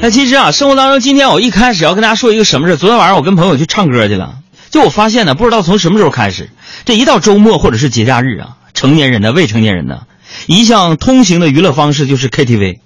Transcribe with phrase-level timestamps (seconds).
[0.00, 2.76] 那其实啊，生活当中，今天我一开始要跟大家说一个什么事？
[2.76, 4.38] 昨天晚上我跟朋友去唱歌去了，
[4.70, 6.50] 就我发现呢，不知道从什么时候开始，
[6.84, 10.06] 这一到周末或者是节假日啊，成年人的、未成年人的，
[10.46, 12.78] 一项通行的娱乐方式就是 KTV。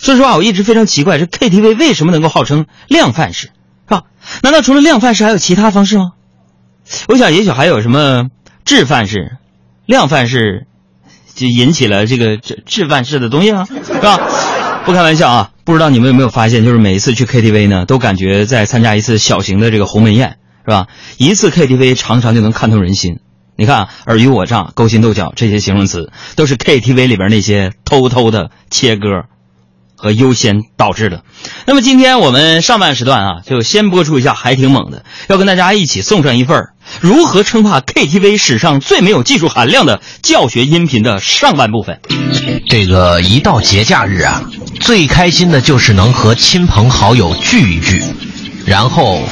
[0.00, 3.50] 说实话，我一直非常奇怪，这 KTV 为什么能够号称量贩式，是
[3.86, 4.02] 吧？
[4.42, 6.12] 难道除了量贩式还有其他方式吗？
[7.06, 8.24] 我想，也许还有什么
[8.64, 9.36] 质贩式、
[9.86, 10.66] 量贩式，
[11.36, 14.18] 就引起了这个质质贩式的东西啊，是吧？
[14.86, 15.50] 不开玩笑啊！
[15.64, 20.86] 不知道你们有没有发现，就是每一次去 KTV 呢，都感觉在参加一次小型的这个鸿门宴，是吧？
[21.18, 23.18] 一次 KTV 常常就能看透人心。
[23.56, 29.24] 你看，尔虞我诈、勾心斗角这些形容词，都是 KTV 里边那些偷偷的切歌
[29.96, 31.22] 和优先导致的。
[31.66, 42.00] 那么今天我们上半时段啊，就先播出一下还挺猛的，要跟大家一起送上一份儿如何称霸 KTV 史上最没有技术含量的教学音频的上半部分。
[42.68, 44.42] 这个一到节假日啊，
[44.80, 48.02] 最开心的就是能和亲朋好友聚一聚，
[48.64, 49.22] 然后，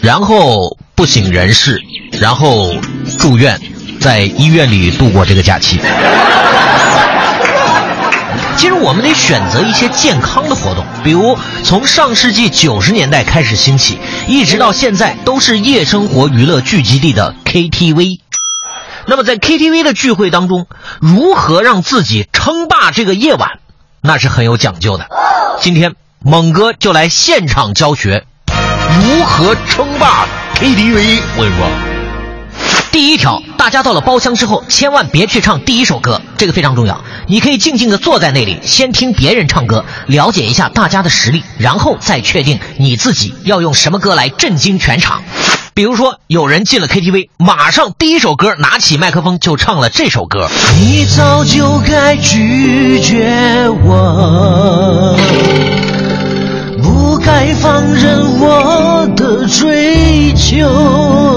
[0.00, 1.80] 然后不省人事，
[2.12, 2.72] 然后
[3.18, 3.60] 住院，
[4.00, 5.80] 在医院里度过这个假期。
[8.56, 18.20] 其实我们得选择一些健康的活动，比如从上世纪九十年代开始兴起，一直到现在都是夜生活娱乐聚集地的 KTV。
[19.06, 20.66] 那么在 KTV 的聚会当中，
[21.00, 23.58] 如何让自己称霸这个夜晚，
[24.00, 25.06] 那是很有讲究的。
[25.60, 31.20] 今天猛哥就来现场教学，如何称霸 KTV。
[31.36, 31.85] 我跟你说。
[32.92, 37.02] 第一条，大家到了包厢之后，千万别去唱第一首歌，这个非常重要。
[37.26, 45.22] 你可以静静的坐在那里，先听别人唱歌，了解一下大家的实力，然后再确定你自己要用什么歌来震惊全场。
[45.74, 50.48] 比如说，有人进了 KTV，马上第一首歌拿起麦克风就唱了这首歌。
[50.78, 55.14] 你早就该拒绝我，
[56.82, 61.35] 不该放任我的追求。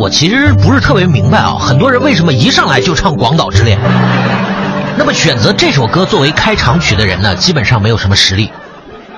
[0.00, 3.76] 我其实不是特别明白啊，很多人为什么一上来就唱《广岛之恋》？
[4.96, 8.50] 那么选择这首歌作为开场曲的人呢，基本上没有什么实力。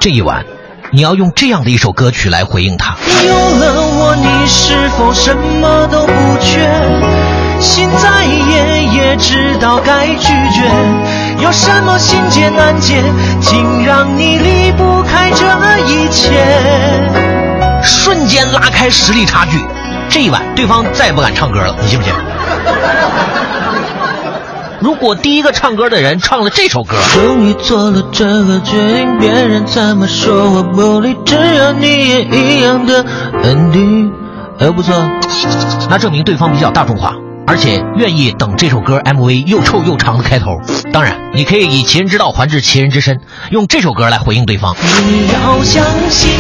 [0.01, 0.45] 这一晚，
[0.91, 2.97] 你要用这样的一首歌曲来回应他。
[3.25, 6.69] 有了我，你是否什么都不缺？
[7.61, 10.69] 心再野也知道该拒绝。
[11.41, 13.05] 有什么心结难解，
[13.41, 15.47] 竟让你离不开这
[15.87, 16.43] 一切？
[17.85, 19.65] 瞬间拉开实力差距。
[20.13, 22.13] 这一晚，对方再也不敢唱歌了，你信不信？
[24.79, 33.03] 如果第一个唱歌的人唱了这首歌，终于做了这个决定，别人怎么说我不理，只要你也一样的
[33.43, 34.13] 安定。
[34.59, 34.95] 哎，不错，
[35.89, 37.15] 那证明对方比较大众化，
[37.47, 40.61] 而且愿意等这首歌 MV 又臭又长的开头。
[40.93, 44.77] 当然，你可以以其人之道还治其人之身，用这首歌来回应对方。
[45.09, 46.31] 你要相信，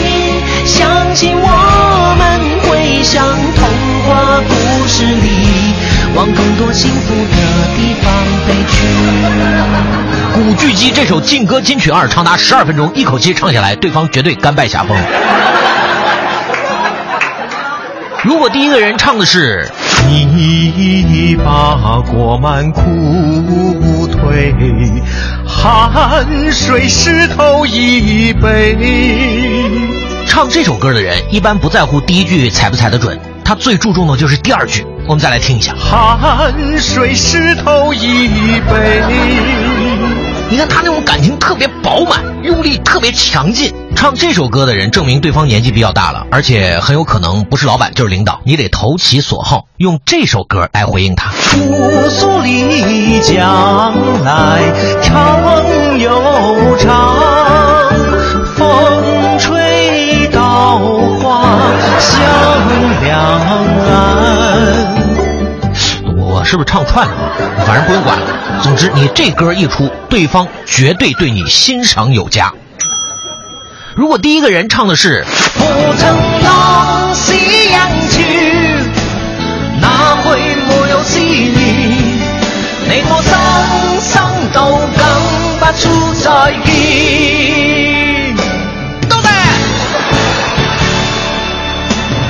[0.67, 2.52] 相信我们会
[3.03, 3.69] 像童
[4.07, 4.55] 话故
[4.87, 5.75] 事里，
[6.15, 8.15] 往更多幸福的地方
[8.47, 8.87] 飞去。
[10.33, 14.97] 古巨基这首劲歌金曲二长达十二分钟，一口气唱下来，对方绝对甘拜下风。
[18.23, 19.69] 如果第一个人唱的是
[20.09, 24.55] “你把过满裤腿，
[25.45, 28.77] 汗水湿透衣背”，
[30.33, 34.83] 唱这首歌的人一般不在乎第一句踩不踩得准，他最注重的就是第二句。
[35.07, 39.03] 我们再来听一下，汗水湿透衣背。
[40.49, 43.75] 你看他那种感情特别饱满，用力特别强劲。
[43.95, 48.41] 唱这首歌的人证明对方年纪比较大了，而且很有可能不是老板就是领导。
[48.45, 51.31] 你得投其所好，用这首歌来回应他。
[51.53, 53.93] 姑苏里江
[54.25, 54.63] 来
[55.03, 55.39] 长
[67.67, 68.19] 反正不用管。
[68.63, 72.53] 总之，你这歌一出，对方绝对对你欣赏有加。
[73.95, 75.65] 如果第一个人唱的是“不
[75.99, 78.25] 曾浪西洋去，
[79.81, 81.53] 哪会没有思念？
[82.89, 83.33] 你我生
[84.01, 84.23] 生
[84.53, 85.05] 都更
[85.59, 88.35] 不出再见。”
[89.09, 89.31] 都在。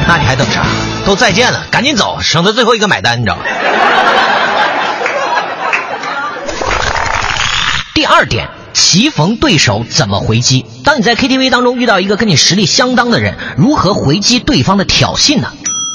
[0.08, 0.62] 那你还等啥？
[1.04, 3.42] 都再见了，赶紧走，省得最后一个买单，你知道吗？
[7.94, 10.64] 第二点棋逢对手怎么回击？
[10.82, 15.48] 当你在 ktv 当中遇到一个跟你实力相当的人如何回击对方的挑衅呢？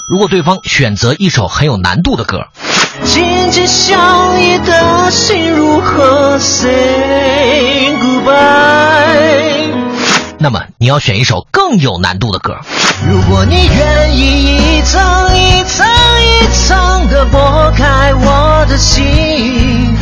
[0.08, 2.48] 如果对方选择一首很有难度的歌
[3.04, 9.74] 相依的心如何 say goodbye
[10.38, 12.58] 那么你要选一首更有难度的歌
[13.10, 15.02] 如果你愿意一层
[15.36, 15.88] 一层
[16.22, 19.98] 一层的剥开我的心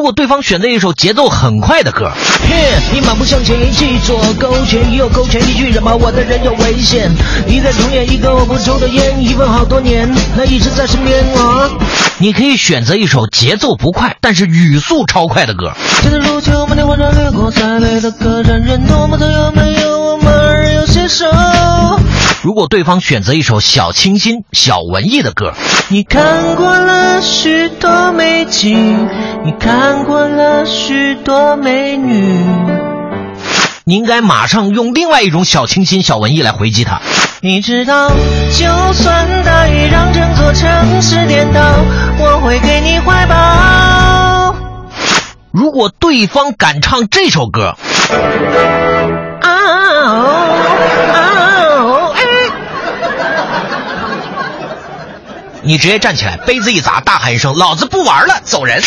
[0.00, 2.10] 如果对方选择一首节奏很快的歌，
[2.90, 3.98] 你满不向前一
[4.38, 7.12] 勾芡，又勾拳一句人把我的人有危险。
[7.46, 11.68] 一个童年，一个我不抽的烟，一吻好多年，那一直在身边啊。
[12.16, 15.70] 你可以选择一首节奏不快，但是语速超快的歌。
[16.00, 20.30] 现在如秋，漫天花车掠过再累的客栈，人多么的有没有我们。
[22.42, 25.52] 如果对方选择一首小清新、小文艺的歌，
[25.88, 29.06] 你看过了许多美景，
[29.44, 32.46] 你看过了许多美女，
[33.84, 37.02] 你应该马上用另外一种小清新、小文艺来回击他。
[37.42, 41.60] 你知道，就算大雨让整座城市颠倒，
[42.18, 44.56] 我会给你怀抱。
[45.50, 47.76] 如果对方敢唱这首歌，
[49.42, 50.26] 啊哦
[51.12, 51.18] 啊
[51.80, 52.22] 哦哎
[55.62, 58.82] 你直接站起来，杯子一砸，大喊一声：“老子不玩了，走人！”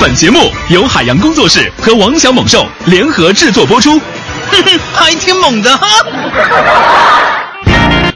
[0.00, 4.00] 本节目由海洋工作室和王小猛兽联合制作播出。
[4.94, 5.86] 还挺猛的哈。